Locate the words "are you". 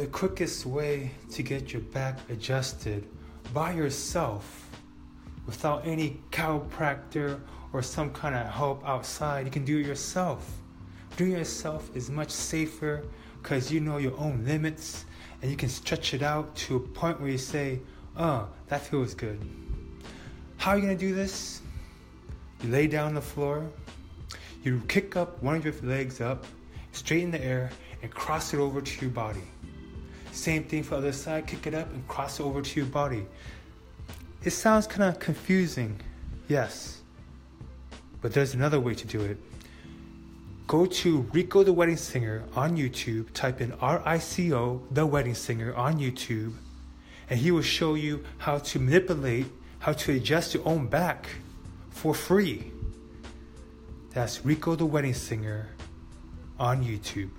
20.70-20.82